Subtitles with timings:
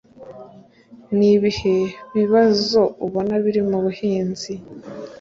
[1.17, 1.77] ni ibihe
[2.15, 4.53] bibazo ubona biri mu buhinzi